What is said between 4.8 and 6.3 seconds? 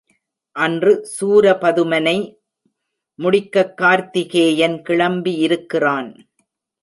கிளம்பியிருக்கிறான்.